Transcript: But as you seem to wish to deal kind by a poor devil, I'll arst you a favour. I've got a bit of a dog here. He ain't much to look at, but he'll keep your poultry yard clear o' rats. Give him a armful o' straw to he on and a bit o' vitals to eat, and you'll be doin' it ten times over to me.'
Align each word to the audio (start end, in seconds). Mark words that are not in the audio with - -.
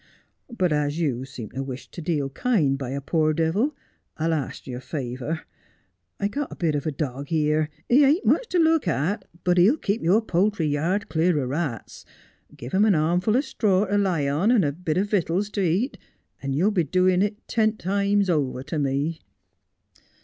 But 0.49 0.73
as 0.73 0.99
you 0.99 1.25
seem 1.25 1.51
to 1.51 1.61
wish 1.61 1.91
to 1.91 2.01
deal 2.01 2.29
kind 2.31 2.75
by 2.75 2.89
a 2.89 2.99
poor 3.01 3.33
devil, 3.33 3.75
I'll 4.17 4.33
arst 4.33 4.65
you 4.65 4.77
a 4.77 4.81
favour. 4.81 5.41
I've 6.19 6.31
got 6.31 6.51
a 6.51 6.55
bit 6.55 6.73
of 6.73 6.87
a 6.87 6.91
dog 6.91 7.27
here. 7.27 7.69
He 7.87 8.03
ain't 8.03 8.25
much 8.25 8.47
to 8.47 8.57
look 8.57 8.87
at, 8.87 9.25
but 9.43 9.59
he'll 9.59 9.77
keep 9.77 10.01
your 10.01 10.23
poultry 10.23 10.65
yard 10.65 11.07
clear 11.07 11.39
o' 11.39 11.45
rats. 11.45 12.03
Give 12.57 12.71
him 12.71 12.83
a 12.83 12.91
armful 12.97 13.37
o' 13.37 13.41
straw 13.41 13.85
to 13.85 13.95
he 14.17 14.27
on 14.27 14.49
and 14.49 14.65
a 14.65 14.71
bit 14.71 14.97
o' 14.97 15.03
vitals 15.03 15.51
to 15.51 15.61
eat, 15.61 15.99
and 16.41 16.55
you'll 16.55 16.71
be 16.71 16.83
doin' 16.83 17.21
it 17.21 17.47
ten 17.47 17.77
times 17.77 18.27
over 18.27 18.63
to 18.63 18.79
me.' 18.79 19.19